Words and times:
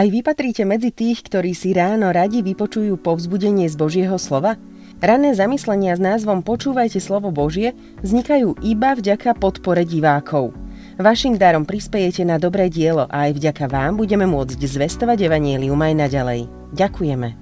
Aj 0.00 0.08
vy 0.08 0.24
patríte 0.24 0.64
medzi 0.64 0.88
tých, 0.96 1.20
ktorí 1.28 1.52
si 1.52 1.76
ráno 1.76 2.08
radi 2.08 2.40
vypočujú 2.40 2.96
povzbudenie 3.04 3.68
z 3.68 3.76
Božieho 3.76 4.16
slova? 4.16 4.56
Rané 4.96 5.36
zamyslenia 5.36 5.92
s 5.92 6.00
názvom 6.00 6.40
Počúvajte 6.40 6.96
slovo 7.04 7.28
Božie 7.28 7.76
vznikajú 8.00 8.64
iba 8.64 8.96
vďaka 8.96 9.36
podpore 9.36 9.84
divákov. 9.84 10.56
Vašim 10.96 11.36
darom 11.36 11.68
prispejete 11.68 12.24
na 12.24 12.40
dobré 12.40 12.72
dielo 12.72 13.12
a 13.12 13.28
aj 13.28 13.44
vďaka 13.44 13.68
vám 13.68 14.00
budeme 14.00 14.24
môcť 14.24 14.56
zvestovať 14.56 15.20
Evangelium 15.20 15.76
aj 15.76 15.92
naďalej. 15.92 16.40
Ďakujeme. 16.72 17.36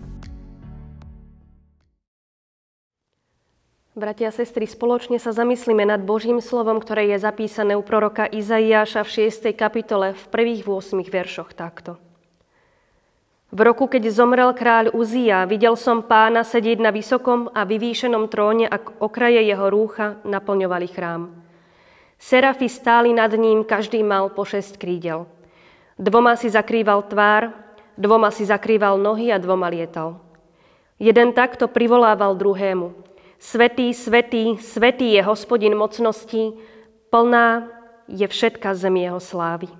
Bratia 3.95 4.31
a 4.31 4.35
sestry, 4.35 4.67
spoločne 4.67 5.23
sa 5.23 5.31
zamyslíme 5.31 5.87
nad 5.87 6.03
Božím 6.03 6.43
slovom, 6.43 6.83
ktoré 6.83 7.07
je 7.15 7.23
zapísané 7.23 7.79
u 7.79 7.87
proroka 7.87 8.27
Izaiáša 8.27 9.07
v 9.07 9.31
6. 9.31 9.47
kapitole 9.55 10.11
v 10.11 10.25
prvých 10.27 10.67
8 10.67 11.07
veršoch 11.07 11.55
takto. 11.55 12.08
V 13.49 13.65
roku, 13.65 13.89
keď 13.89 14.13
zomrel 14.13 14.53
kráľ 14.53 14.93
Uzia, 14.93 15.49
videl 15.49 15.73
som 15.73 16.05
pána 16.05 16.45
sedieť 16.45 16.85
na 16.85 16.93
vysokom 16.93 17.49
a 17.57 17.65
vyvýšenom 17.65 18.29
tróne 18.29 18.69
a 18.69 18.77
okraje 19.01 19.41
jeho 19.41 19.73
rúcha 19.73 20.21
naplňovali 20.29 20.89
chrám. 20.93 21.33
Serafy 22.21 22.69
stáli 22.69 23.17
nad 23.17 23.33
ním, 23.33 23.65
každý 23.65 24.05
mal 24.05 24.29
po 24.29 24.45
šesť 24.45 24.77
krídel. 24.77 25.25
Dvoma 25.97 26.37
si 26.37 26.53
zakrýval 26.53 27.09
tvár, 27.09 27.57
dvoma 27.97 28.29
si 28.29 28.45
zakrýval 28.45 29.01
nohy 29.01 29.33
a 29.33 29.41
dvoma 29.41 29.73
lietal. 29.73 30.21
Jeden 31.01 31.33
takto 31.33 31.73
privolával 31.73 32.37
druhému. 32.37 32.93
Svetý, 33.41 33.97
svetý, 33.97 34.61
svetý 34.61 35.17
je 35.17 35.23
hospodin 35.25 35.73
mocností, 35.73 36.53
plná 37.09 37.71
je 38.13 38.29
všetka 38.29 38.77
zem 38.77 39.09
jeho 39.09 39.23
slávy. 39.23 39.73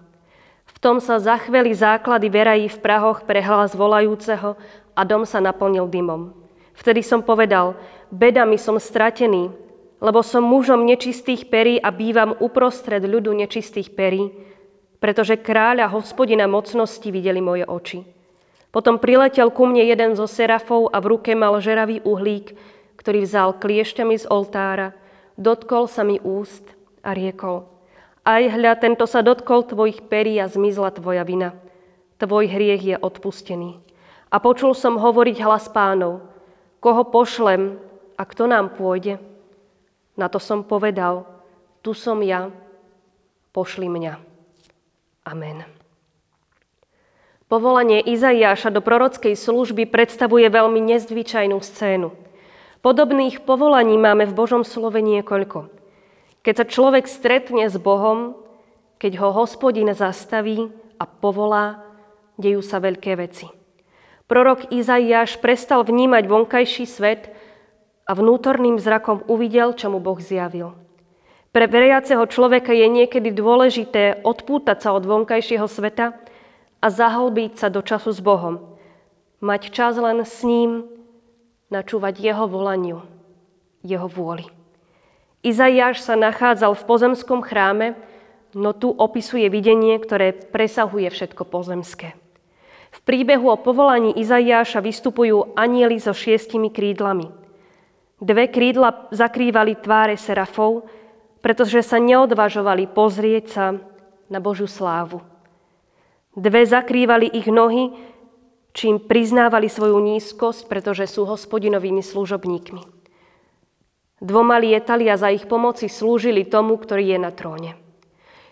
Tom 0.79 1.03
sa 1.03 1.19
zachveli 1.19 1.75
základy 1.75 2.31
verají 2.31 2.67
v 2.71 2.79
prahoch 2.79 3.27
pre 3.27 3.43
hlas 3.43 3.75
volajúceho 3.75 4.55
a 4.95 5.01
dom 5.03 5.27
sa 5.27 5.43
naplnil 5.43 5.91
dymom. 5.91 6.31
Vtedy 6.79 7.03
som 7.03 7.19
povedal, 7.27 7.75
beda 8.15 8.47
mi 8.47 8.55
som 8.55 8.79
stratený, 8.79 9.51
lebo 9.99 10.23
som 10.23 10.47
mužom 10.47 10.87
nečistých 10.87 11.51
perí 11.51 11.83
a 11.83 11.91
bývam 11.91 12.39
uprostred 12.39 13.03
ľudu 13.03 13.35
nečistých 13.35 13.91
perí, 13.91 14.31
pretože 15.03 15.35
kráľa 15.43 15.91
hospodina 15.91 16.47
mocnosti 16.47 17.11
videli 17.11 17.43
moje 17.43 17.67
oči. 17.67 18.07
Potom 18.71 19.03
priletel 19.03 19.51
ku 19.51 19.67
mne 19.67 19.83
jeden 19.83 20.15
zo 20.15 20.31
serafov 20.31 20.95
a 20.95 21.03
v 21.03 21.19
ruke 21.19 21.35
mal 21.35 21.59
žeravý 21.59 22.07
uhlík, 22.07 22.55
ktorý 22.95 23.27
vzal 23.27 23.59
kliešťami 23.59 24.15
z 24.15 24.31
oltára, 24.31 24.95
dotkol 25.35 25.91
sa 25.91 26.07
mi 26.07 26.23
úst 26.23 26.63
a 27.03 27.11
riekol– 27.11 27.67
aj 28.29 28.61
hľa, 28.61 28.77
tento 28.77 29.09
sa 29.09 29.25
dotkol 29.25 29.65
tvojich 29.65 30.05
perí 30.05 30.37
a 30.37 30.53
zmizla 30.53 30.93
tvoja 30.93 31.25
vina. 31.25 31.57
Tvoj 32.21 32.45
hriech 32.45 32.85
je 32.85 32.97
odpustený. 33.01 33.81
A 34.29 34.37
počul 34.37 34.77
som 34.77 35.01
hovoriť 35.01 35.41
hlas 35.41 35.73
pánov. 35.73 36.29
Koho 36.85 37.09
pošlem 37.09 37.81
a 38.21 38.23
kto 38.29 38.45
nám 38.45 38.77
pôjde? 38.77 39.17
Na 40.21 40.29
to 40.29 40.37
som 40.37 40.61
povedal, 40.61 41.25
tu 41.81 41.97
som 41.97 42.21
ja, 42.21 42.53
pošli 43.57 43.89
mňa. 43.89 44.21
Amen. 45.25 45.65
Povolanie 47.49 48.05
Izaiáša 48.05 48.69
do 48.69 48.85
prorockej 48.85 49.33
služby 49.33 49.89
predstavuje 49.89 50.45
veľmi 50.53 50.85
nezvyčajnú 50.85 51.57
scénu. 51.65 52.13
Podobných 52.85 53.41
povolaní 53.41 53.97
máme 53.97 54.29
v 54.29 54.37
Božom 54.37 54.69
slove 54.69 55.01
niekoľko. 55.01 55.78
Keď 56.49 56.57
sa 56.57 56.65
človek 56.65 57.05
stretne 57.05 57.69
s 57.69 57.77
Bohom, 57.77 58.33
keď 58.97 59.21
ho 59.21 59.37
hospodin 59.37 59.93
zastaví 59.93 60.73
a 60.97 61.05
povolá, 61.05 61.85
dejú 62.41 62.65
sa 62.65 62.81
veľké 62.81 63.21
veci. 63.21 63.53
Prorok 64.25 64.73
Izaiáš 64.73 65.37
prestal 65.45 65.85
vnímať 65.85 66.25
vonkajší 66.25 66.89
svet 66.89 67.29
a 68.09 68.17
vnútorným 68.17 68.81
zrakom 68.81 69.29
uvidel, 69.29 69.77
čo 69.77 69.93
mu 69.93 70.01
Boh 70.01 70.17
zjavil. 70.17 70.73
Pre 71.53 71.69
veriaceho 71.69 72.25
človeka 72.25 72.73
je 72.73 72.89
niekedy 72.89 73.29
dôležité 73.29 74.25
odpútať 74.25 74.89
sa 74.89 74.97
od 74.97 75.05
vonkajšieho 75.05 75.69
sveta 75.69 76.17
a 76.81 76.87
zahlbiť 76.89 77.61
sa 77.61 77.69
do 77.69 77.85
času 77.85 78.09
s 78.09 78.25
Bohom. 78.25 78.73
Mať 79.45 79.69
čas 79.69 80.01
len 80.01 80.25
s 80.25 80.41
ním, 80.49 80.89
načúvať 81.69 82.25
jeho 82.25 82.49
volaniu, 82.49 83.05
jeho 83.85 84.09
vôli. 84.09 84.49
Izaiáš 85.49 86.05
sa 86.05 86.13
nachádzal 86.13 86.77
v 86.77 86.85
pozemskom 86.85 87.41
chráme, 87.41 87.97
no 88.53 88.77
tu 88.77 88.93
opisuje 88.93 89.49
videnie, 89.49 89.97
ktoré 89.97 90.37
presahuje 90.37 91.09
všetko 91.09 91.49
pozemské. 91.49 92.13
V 92.93 93.01
príbehu 93.05 93.49
o 93.49 93.57
povolaní 93.57 94.17
Izaiáša 94.17 94.85
vystupujú 94.85 95.57
anieli 95.57 95.97
so 95.97 96.13
šiestimi 96.13 96.69
krídlami. 96.69 97.33
Dve 98.21 98.51
krídla 98.51 99.09
zakrývali 99.13 99.79
tváre 99.81 100.17
serafov, 100.21 100.89
pretože 101.39 101.85
sa 101.87 102.03
neodvažovali 102.03 102.91
pozrieť 102.91 103.45
sa 103.47 103.67
na 104.27 104.43
Božiu 104.43 104.67
slávu. 104.67 105.23
Dve 106.35 106.67
zakrývali 106.67 107.31
ich 107.31 107.47
nohy, 107.47 107.95
čím 108.75 108.99
priznávali 108.99 109.71
svoju 109.71 109.97
nízkosť, 110.03 110.67
pretože 110.67 111.07
sú 111.07 111.25
hospodinovými 111.25 112.03
služobníkmi. 112.03 112.98
Dvoma 114.19 114.59
lietali 114.59 115.07
a 115.07 115.15
za 115.15 115.31
ich 115.31 115.47
pomoci 115.47 115.87
slúžili 115.87 116.43
tomu, 116.43 116.75
ktorý 116.75 117.15
je 117.15 117.19
na 117.23 117.31
tróne. 117.31 117.79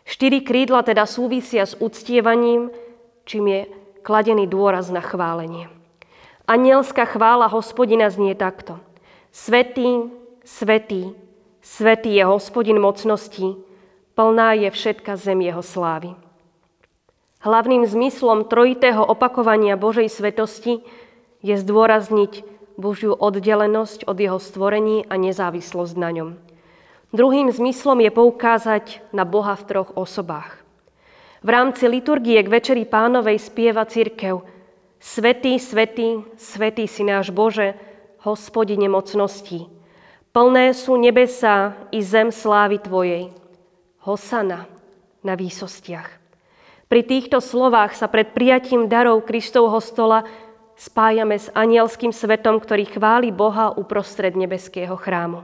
Štyri 0.07 0.47
krídla 0.47 0.87
teda 0.87 1.03
súvisia 1.03 1.67
s 1.67 1.75
uctievaním, 1.75 2.71
čím 3.27 3.51
je 3.51 3.61
kladený 4.07 4.47
dôraz 4.47 4.95
na 4.95 5.03
chválenie. 5.03 5.67
Anielská 6.47 7.11
chvála 7.11 7.51
hospodina 7.51 8.07
znie 8.07 8.39
takto. 8.39 8.79
Svetý, 9.35 10.07
svetý, 10.47 11.11
svetý 11.59 12.15
je 12.15 12.23
hospodin 12.23 12.79
mocností, 12.79 13.59
plná 14.15 14.55
je 14.55 14.71
všetka 14.71 15.19
zem 15.19 15.43
jeho 15.43 15.59
slávy. 15.67 16.15
Hlavným 17.43 17.83
zmyslom 17.83 18.47
trojitého 18.47 19.03
opakovania 19.03 19.75
Božej 19.75 20.07
svetosti 20.07 20.87
je 21.43 21.55
zdôrazniť 21.59 22.56
Božiu 22.77 23.17
oddelenosť 23.17 24.05
od 24.05 24.17
jeho 24.21 24.41
stvorení 24.41 25.09
a 25.09 25.17
nezávislosť 25.17 25.95
na 25.97 26.11
ňom. 26.13 26.31
Druhým 27.17 27.49
zmyslom 27.49 28.05
je 28.05 28.13
poukázať 28.13 28.85
na 29.17 29.25
Boha 29.25 29.57
v 29.57 29.67
troch 29.67 29.91
osobách. 29.97 30.61
V 31.41 31.49
rámci 31.49 31.89
liturgie 31.89 32.41
k 32.45 32.53
Večeri 32.53 32.85
pánovej 32.85 33.41
spieva 33.41 33.89
církev 33.89 34.45
Svetý, 34.97 35.61
svetý, 35.61 36.25
svetý 36.41 36.89
si 36.89 37.05
náš 37.05 37.31
Bože, 37.31 37.77
hospodine 38.25 38.89
mocností. 38.89 39.69
Plné 40.33 40.75
sú 40.75 40.97
nebesa 40.99 41.79
i 41.93 42.01
zem 42.03 42.33
slávy 42.33 42.81
Tvojej. 42.83 43.31
Hosana 44.03 44.67
na 45.23 45.39
výsostiach. 45.39 46.11
Pri 46.87 47.03
týchto 47.03 47.43
slovách 47.43 47.99
sa 47.99 48.07
pred 48.07 48.31
prijatím 48.31 48.87
darov 48.87 49.27
Kristovho 49.27 49.83
stola 49.83 50.23
spájame 50.77 51.41
s 51.41 51.49
anielským 51.57 52.13
svetom, 52.13 52.61
ktorý 52.61 52.85
chváli 52.85 53.33
Boha 53.33 53.73
uprostred 53.73 54.37
nebeského 54.37 54.93
chrámu. 54.95 55.43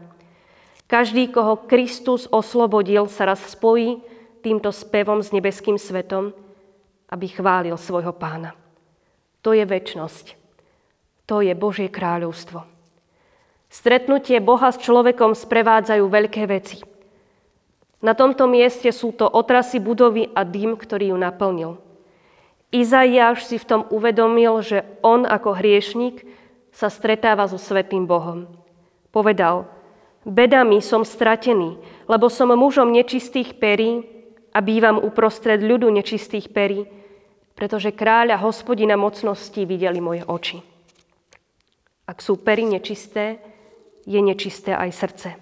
Každý, 0.84 1.32
koho 1.32 1.56
Kristus 1.65 2.28
oslobodil, 2.28 3.09
sa 3.09 3.32
raz 3.32 3.41
spojí 3.41 4.04
týmto 4.44 4.69
spevom 4.69 5.25
s 5.25 5.32
nebeským 5.32 5.81
svetom, 5.81 6.37
aby 7.09 7.26
chválil 7.32 7.75
svojho 7.81 8.12
pána. 8.12 8.53
To 9.41 9.56
je 9.56 9.65
väčnosť. 9.65 10.36
To 11.24 11.41
je 11.41 11.56
Božie 11.56 11.89
kráľovstvo. 11.89 12.68
Stretnutie 13.72 14.36
Boha 14.45 14.68
s 14.68 14.77
človekom 14.84 15.33
sprevádzajú 15.33 16.04
veľké 16.04 16.45
veci. 16.45 16.84
Na 18.04 18.12
tomto 18.12 18.45
mieste 18.45 18.92
sú 18.92 19.16
to 19.16 19.24
otrasy 19.24 19.80
budovy 19.80 20.28
a 20.36 20.45
dym, 20.45 20.77
ktorý 20.77 21.16
ju 21.16 21.16
naplnil– 21.16 21.72
Izaiáš 22.72 23.45
si 23.45 23.60
v 23.60 23.69
tom 23.69 23.83
uvedomil, 23.92 24.65
že 24.65 24.89
on 25.04 25.28
ako 25.28 25.60
hriešnik 25.60 26.24
sa 26.72 26.89
stretáva 26.89 27.45
so 27.45 27.60
Svetým 27.60 28.09
Bohom. 28.09 28.48
Povedal, 29.13 29.69
bedami 30.24 30.80
som 30.80 31.04
stratený, 31.04 31.77
lebo 32.09 32.33
som 32.33 32.48
mužom 32.48 32.89
nečistých 32.89 33.60
perí 33.60 34.09
a 34.57 34.65
bývam 34.65 34.97
uprostred 34.97 35.60
ľudu 35.60 35.92
nečistých 35.92 36.48
perí, 36.48 36.89
pretože 37.53 37.92
kráľa 37.92 38.41
hospodina 38.41 38.97
mocnosti 38.97 39.60
videli 39.68 40.01
moje 40.01 40.25
oči. 40.25 40.65
Ak 42.09 42.25
sú 42.25 42.41
pery 42.41 42.65
nečisté, 42.65 43.36
je 44.09 44.18
nečisté 44.18 44.72
aj 44.72 44.91
srdce. 44.97 45.41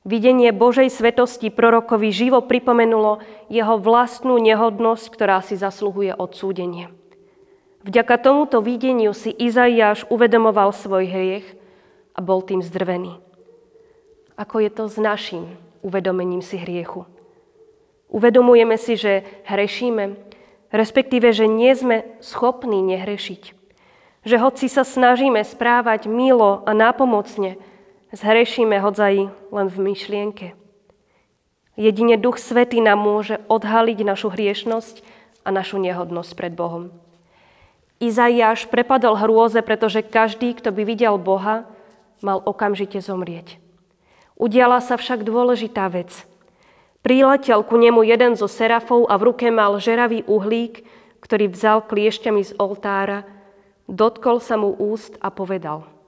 Videnie 0.00 0.48
Božej 0.56 0.88
svetosti 0.88 1.52
prorokovi 1.52 2.08
živo 2.08 2.40
pripomenulo 2.40 3.20
jeho 3.52 3.76
vlastnú 3.76 4.40
nehodnosť, 4.40 5.04
ktorá 5.12 5.44
si 5.44 5.60
zasluhuje 5.60 6.16
odsúdenie. 6.16 6.88
Vďaka 7.84 8.16
tomuto 8.16 8.64
videniu 8.64 9.12
si 9.12 9.28
Izaiáš 9.28 10.08
uvedomoval 10.08 10.72
svoj 10.72 11.04
hriech 11.04 11.46
a 12.16 12.24
bol 12.24 12.40
tým 12.40 12.64
zdrvený. 12.64 13.20
Ako 14.40 14.64
je 14.64 14.70
to 14.72 14.88
s 14.88 14.96
našim 14.96 15.60
uvedomením 15.84 16.40
si 16.40 16.56
hriechu? 16.56 17.04
Uvedomujeme 18.08 18.80
si, 18.80 18.96
že 18.96 19.28
hrešíme, 19.44 20.16
respektíve, 20.72 21.28
že 21.36 21.44
nie 21.44 21.76
sme 21.76 22.08
schopní 22.24 22.80
nehrešiť. 22.80 23.42
Že 24.24 24.36
hoci 24.40 24.66
sa 24.72 24.80
snažíme 24.80 25.44
správať 25.44 26.08
milo 26.08 26.64
a 26.64 26.72
nápomocne, 26.72 27.60
zhrešíme 28.10 28.78
hodzaj 28.82 29.30
len 29.54 29.66
v 29.70 29.76
myšlienke. 29.78 30.46
Jedine 31.78 32.20
Duch 32.20 32.36
Svetý 32.36 32.82
nám 32.82 33.00
môže 33.00 33.40
odhaliť 33.48 33.98
našu 34.04 34.28
hriešnosť 34.34 35.00
a 35.46 35.48
našu 35.54 35.80
nehodnosť 35.80 36.32
pred 36.36 36.52
Bohom. 36.52 36.92
Izaiáš 38.00 38.68
prepadol 38.68 39.16
hrôze, 39.16 39.60
pretože 39.64 40.04
každý, 40.04 40.56
kto 40.56 40.72
by 40.72 40.82
videl 40.84 41.16
Boha, 41.16 41.68
mal 42.20 42.40
okamžite 42.44 43.00
zomrieť. 43.00 43.60
Udiala 44.36 44.80
sa 44.80 44.96
však 44.96 45.24
dôležitá 45.24 45.88
vec. 45.88 46.24
Priletel 47.00 47.64
ku 47.64 47.80
nemu 47.80 48.04
jeden 48.04 48.36
zo 48.36 48.48
serafov 48.48 49.08
a 49.08 49.16
v 49.16 49.32
ruke 49.32 49.48
mal 49.48 49.76
žeravý 49.80 50.24
uhlík, 50.28 50.84
ktorý 51.20 51.48
vzal 51.52 51.84
kliešťami 51.84 52.42
z 52.44 52.52
oltára, 52.60 53.24
dotkol 53.88 54.40
sa 54.40 54.56
mu 54.60 54.72
úst 54.76 55.16
a 55.20 55.28
povedal 55.32 55.99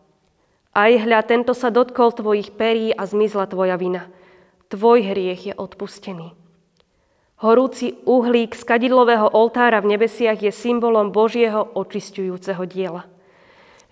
Aj 0.73 0.93
hľa, 0.93 1.21
tento 1.29 1.53
sa 1.53 1.69
dotkol 1.69 2.17
tvojich 2.17 2.57
perí 2.57 2.91
a 2.97 3.05
zmizla 3.05 3.45
tvoja 3.49 3.77
vina– 3.77 4.09
tvoj 4.73 5.05
hriech 5.05 5.53
je 5.53 5.55
odpustený. 5.55 6.33
Horúci 7.45 8.01
uhlík 8.09 8.57
z 8.57 8.65
kadidlového 8.65 9.29
oltára 9.29 9.85
v 9.85 9.99
nebesiach 9.99 10.41
je 10.41 10.49
symbolom 10.49 11.13
Božieho 11.13 11.69
očistujúceho 11.77 12.65
diela. 12.65 13.05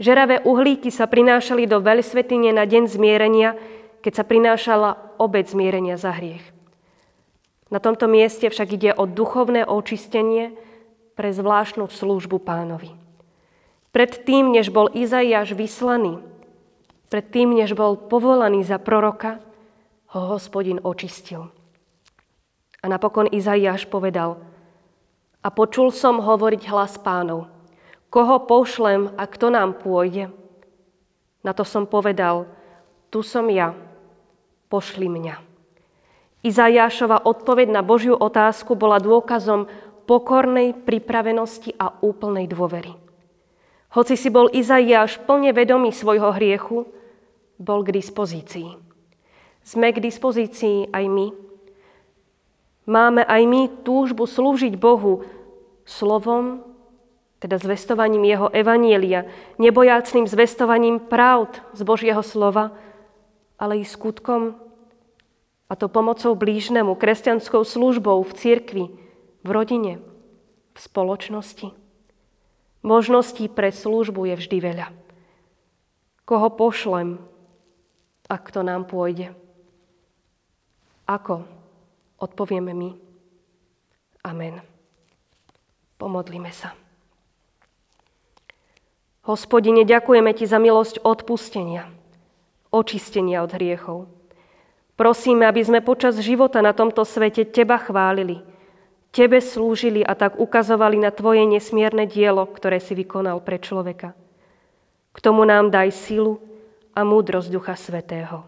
Žeravé 0.01 0.41
uhlíky 0.41 0.89
sa 0.89 1.05
prinášali 1.05 1.69
do 1.69 1.85
veľsvetine 1.85 2.57
na 2.57 2.65
deň 2.65 2.89
zmierenia, 2.89 3.61
keď 4.01 4.13
sa 4.17 4.25
prinášala 4.25 4.97
obec 5.21 5.45
zmierenia 5.53 6.01
za 6.01 6.17
hriech. 6.17 6.47
Na 7.69 7.77
tomto 7.85 8.09
mieste 8.09 8.49
však 8.49 8.81
ide 8.81 8.91
o 8.97 9.05
duchovné 9.05 9.69
očistenie 9.69 10.57
pre 11.13 11.29
zvláštnu 11.37 11.93
službu 11.93 12.41
pánovi. 12.41 12.97
Predtým, 13.93 14.49
než 14.49 14.73
bol 14.73 14.89
Izaiáš 14.95 15.53
vyslaný, 15.53 16.23
predtým, 17.11 17.53
než 17.53 17.75
bol 17.75 17.99
povolaný 17.99 18.63
za 18.63 18.79
proroka, 18.79 19.43
ho 20.15 20.21
hospodin 20.33 20.79
očistil. 20.81 21.51
A 22.81 22.87
napokon 22.89 23.29
Izaiáš 23.29 23.85
povedal, 23.91 24.41
a 25.41 25.49
počul 25.53 25.93
som 25.93 26.23
hovoriť 26.23 26.63
hlas 26.71 26.97
pánov, 27.01 27.51
koho 28.09 28.45
pošlem 28.45 29.13
a 29.19 29.25
kto 29.29 29.53
nám 29.53 29.81
pôjde? 29.81 30.33
Na 31.41 31.53
to 31.57 31.65
som 31.65 31.89
povedal, 31.89 32.49
tu 33.09 33.25
som 33.25 33.49
ja, 33.49 33.73
pošli 34.69 35.09
mňa. 35.09 35.37
Izajášova 36.41 37.29
odpoveď 37.29 37.69
na 37.69 37.83
Božiu 37.85 38.17
otázku 38.17 38.73
bola 38.77 38.97
dôkazom 38.97 39.69
pokornej 40.09 40.73
pripravenosti 40.73 41.77
a 41.77 41.93
úplnej 42.01 42.49
dôvery. 42.49 43.10
Hoci 43.91 44.15
si 44.15 44.31
bol 44.31 44.47
Izaiáš 44.55 45.19
plne 45.27 45.51
vedomý 45.51 45.91
svojho 45.91 46.31
hriechu, 46.35 46.87
bol 47.59 47.83
k 47.83 47.91
dispozícii. 47.91 48.79
Sme 49.67 49.91
k 49.91 49.99
dispozícii 49.99 50.95
aj 50.95 51.05
my. 51.11 51.27
Máme 52.87 53.27
aj 53.27 53.43
my 53.45 53.63
túžbu 53.83 54.31
slúžiť 54.31 54.79
Bohu 54.79 55.27
slovom, 55.83 56.63
teda 57.43 57.59
zvestovaním 57.59 58.25
Jeho 58.31 58.49
evanielia, 58.55 59.27
nebojácným 59.59 60.31
zvestovaním 60.31 61.03
pravd 61.03 61.59
z 61.75 61.81
Božieho 61.83 62.23
slova, 62.23 62.71
ale 63.59 63.83
i 63.83 63.85
skutkom, 63.85 64.55
a 65.71 65.73
to 65.79 65.87
pomocou 65.87 66.35
blížnemu, 66.35 66.99
kresťanskou 66.99 67.63
službou 67.63 68.23
v 68.27 68.33
cirkvi, 68.35 68.85
v 69.47 69.49
rodine, 69.51 70.03
v 70.75 70.79
spoločnosti. 70.79 71.71
Možností 72.81 73.53
pre 73.53 73.69
službu 73.69 74.33
je 74.33 74.35
vždy 74.41 74.59
veľa. 74.61 74.89
Koho 76.25 76.49
pošlem, 76.49 77.21
ak 78.31 78.55
to 78.55 78.65
nám 78.65 78.89
pôjde. 78.89 79.35
Ako? 81.05 81.45
Odpovieme 82.23 82.73
my. 82.73 82.91
Amen. 84.25 84.63
Pomodlíme 86.01 86.49
sa. 86.55 86.73
Hospodine, 89.27 89.85
ďakujeme 89.85 90.33
Ti 90.33 90.49
za 90.49 90.57
milosť 90.57 91.05
odpustenia, 91.05 91.93
očistenia 92.73 93.45
od 93.45 93.53
hriechov. 93.53 94.09
Prosíme, 94.97 95.45
aby 95.45 95.61
sme 95.61 95.81
počas 95.85 96.17
života 96.21 96.65
na 96.65 96.73
tomto 96.73 97.05
svete 97.05 97.45
Teba 97.45 97.77
chválili, 97.77 98.41
Tebe 99.11 99.43
slúžili 99.43 100.07
a 100.07 100.15
tak 100.15 100.39
ukazovali 100.39 100.95
na 100.95 101.11
Tvoje 101.11 101.43
nesmierne 101.43 102.07
dielo, 102.07 102.47
ktoré 102.47 102.79
si 102.79 102.95
vykonal 102.95 103.43
pre 103.43 103.59
človeka. 103.59 104.15
K 105.11 105.19
tomu 105.19 105.43
nám 105.43 105.75
daj 105.75 105.91
silu 105.91 106.39
a 106.95 107.03
múdrosť 107.03 107.51
Ducha 107.51 107.75
Svetého. 107.75 108.47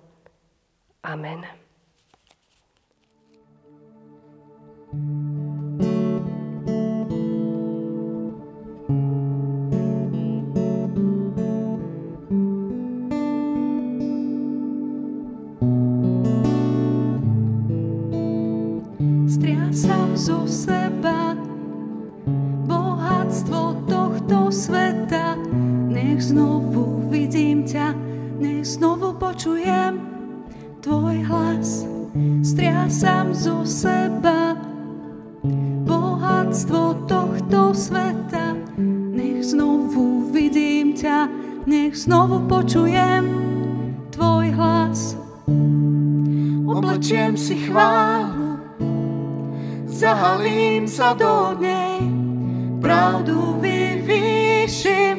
Amen. 1.02 1.42
Striasam 19.72 20.12
zo 20.20 20.44
seba 20.44 21.32
bohatstvo 22.68 23.88
tohto 23.88 24.52
sveta. 24.52 25.32
Nech 25.88 26.28
znovu 26.28 27.08
vidím 27.08 27.64
ťa, 27.64 27.96
nech 28.36 28.68
znovu 28.68 29.16
počujem 29.16 29.96
tvoj 30.84 31.24
hlas. 31.24 31.88
Striasam 32.44 33.32
zo 33.32 33.64
seba 33.64 34.60
bohatstvo 35.88 37.08
tohto 37.08 37.72
sveta. 37.72 38.52
Nech 39.16 39.56
znovu 39.56 40.28
vidím 40.36 40.92
ťa, 40.92 41.32
nech 41.64 41.96
znovu 41.96 42.44
počujem 42.44 43.24
tvoj 44.12 44.52
hlas. 44.52 45.16
Oblečiem 46.68 47.40
si 47.40 47.56
chválu, 47.56 48.41
zahalím 49.92 50.88
sa 50.88 51.12
do 51.12 51.52
nej, 51.60 52.00
pravdu 52.80 53.60
vyvýšim, 53.60 55.18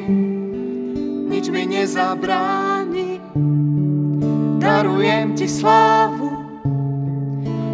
nič 1.30 1.46
mi 1.48 1.64
nezabráni. 1.70 3.22
Darujem 4.58 5.38
ti 5.38 5.46
slávu, 5.46 6.34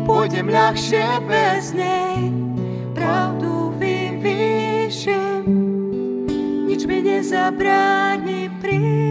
pôjdem 0.04 0.52
ľahšie 0.52 1.06
bez 1.24 1.72
nej. 1.72 2.28
Pravdu 2.92 3.72
vyvýšim, 3.80 5.48
nič 6.68 6.84
mi 6.84 7.00
nezabráni 7.00 8.52
prísť 8.60 9.09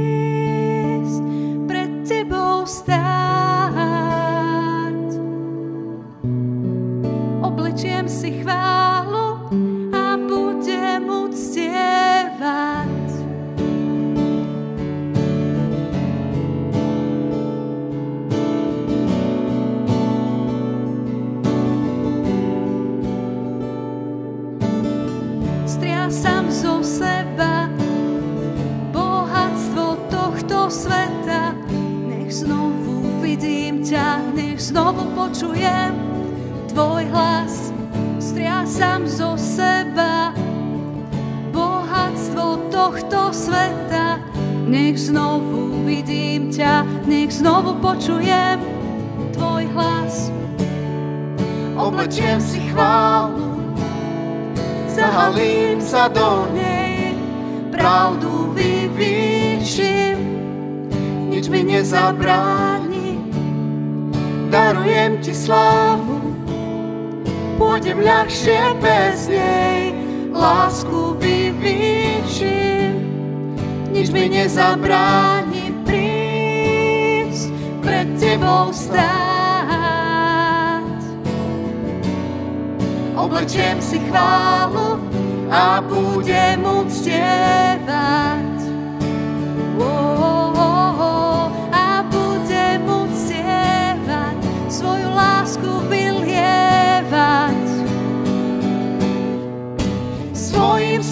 znovu 34.69 35.01
počujem 35.17 35.97
tvoj 36.69 37.09
hlas, 37.09 37.73
striasam 38.21 39.09
zo 39.09 39.33
seba 39.33 40.29
bohatstvo 41.49 42.69
tohto 42.69 43.33
sveta. 43.33 44.21
Nech 44.69 45.01
znovu 45.01 45.89
vidím 45.89 46.53
ťa, 46.53 46.85
nech 47.09 47.33
znovu 47.33 47.81
počujem 47.81 48.61
tvoj 49.33 49.65
hlas. 49.73 50.29
Oblečiem 51.73 52.37
si 52.37 52.61
chválu, 52.69 53.73
zahalím 54.85 55.81
sa 55.81 56.05
do 56.13 56.45
nej, 56.53 57.17
pravdu 57.73 58.53
vyvýšim, 58.53 60.21
nič 61.33 61.49
mi 61.49 61.65
nezabráni 61.65 62.98
darujem 64.49 65.21
ti 65.21 65.31
slávu, 65.31 66.33
pôjdem 67.61 68.01
ľahšie 68.01 68.73
bez 68.81 69.29
nej, 69.29 69.93
lásku 70.33 71.13
vyvýšim, 71.21 72.93
nič 73.93 74.09
mi 74.09 74.25
nezabráni 74.29 75.69
prísť 75.85 77.53
pred 77.85 78.09
Tebou 78.17 78.73
stáť. 78.73 79.29
Oblečiem 83.19 83.77
si 83.83 84.01
chválu 84.09 84.97
a 85.53 85.81
budem 85.83 86.65
uctievať. 86.65 88.58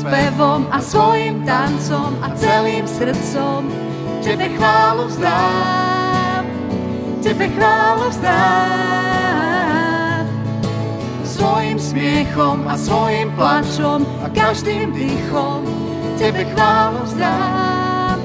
Spevom 0.08 0.72
a 0.72 0.80
svojim 0.80 1.44
tancom 1.44 2.16
a 2.24 2.32
celým 2.40 2.88
srdcom 2.88 3.68
Tebe 4.24 4.50
chválu 4.56 5.08
vzdám, 5.12 6.46
Tebe 7.20 7.48
chválu 7.52 8.10
vzdám. 8.10 9.08
Svojim 11.28 11.80
smiechom 11.80 12.68
a 12.68 12.80
svojim 12.80 13.32
plačom 13.36 14.08
a 14.24 14.32
každým 14.32 14.96
dýchom 14.96 15.68
Tebe 16.16 16.48
chválu 16.56 17.04
vzdám, 17.04 18.20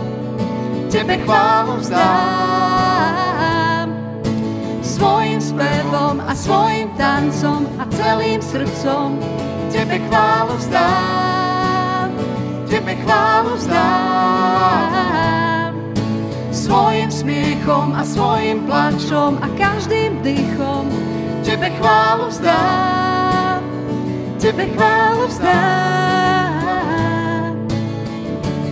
Tebe 0.87 1.19
chválu 1.27 1.83
vzdám. 1.83 2.03
Svojim 4.83 5.41
spevom 5.43 6.23
a 6.23 6.31
svojim 6.35 6.89
tancom 6.95 7.67
a 7.79 7.91
celým 7.91 8.39
srdcom 8.43 9.19
Tebe 9.75 9.99
chválu 9.99 10.55
vzdám, 10.57 11.42
chválu 13.03 13.57
vzdám. 13.57 14.93
Svojim 16.53 17.11
smiechom 17.11 17.93
a 17.93 18.05
svojim 18.05 18.65
plačom 18.65 19.39
a 19.43 19.49
každým 19.59 20.23
dýchom 20.23 20.89
Tebe 21.43 21.71
chválu 21.75 22.31
vzdám, 22.31 23.61
Tebe 24.39 24.67
chválu 24.73 25.27
vzdám. 25.27 26.63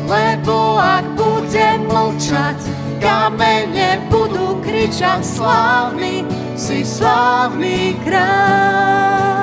Lebo 0.07 0.79
ak 0.79 1.05
budem 1.19 1.87
mlčať, 1.87 2.57
kamene 3.03 3.99
budú 4.11 4.59
kričať 4.63 5.23
slávny, 5.23 6.23
si 6.55 6.87
slávny 6.87 7.99
kráľ. 8.07 9.39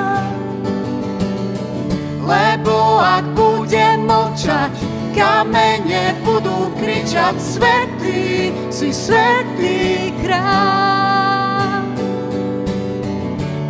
Lebo 2.28 3.00
ak 3.00 3.24
budem 3.32 4.04
mlčať, 4.04 4.76
kamene 5.16 6.12
budú 6.28 6.68
kričať 6.76 7.40
Svetý, 7.40 8.52
si 8.68 8.92
svetý 8.92 10.12
kráľ. 10.20 11.88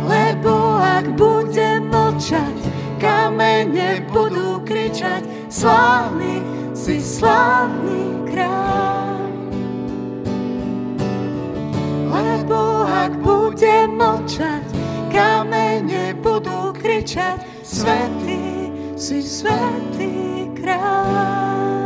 Lebo 0.03 0.75
ak 0.75 1.07
budem 1.15 1.87
mlčať, 1.87 2.59
kamene 2.99 4.03
budú 4.11 4.59
kričať 4.67 5.23
Slávny, 5.47 6.43
si 6.77 7.01
slávny 7.01 8.27
kráľ. 8.29 9.33
Lebo 12.11 12.85
ak 12.85 13.17
budem 13.23 13.97
mlčať, 13.97 14.61
kamene 15.09 16.13
budú 16.21 16.69
kričať 16.77 17.41
Svetý, 17.65 18.28
si 18.99 19.23
svetý 19.23 20.51
kráľ. 20.59 21.78